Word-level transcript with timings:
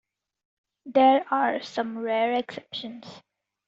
There 0.87 1.27
are 1.31 1.61
some 1.61 1.95
rare 1.99 2.33
exceptions. 2.33 3.05